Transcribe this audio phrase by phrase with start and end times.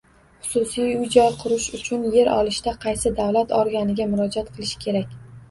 [0.45, 5.17] Xususiy uy-joy qurish uchun yer olishida qaysi davlat organiga murojaat qilishi kerak?